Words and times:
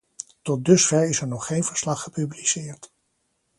Tot 0.41 0.65
dusver 0.65 1.07
is 1.09 1.21
er 1.21 1.27
nog 1.27 1.45
geen 1.45 1.63
verslag 1.63 2.01
gepubliceerd. 2.03 2.91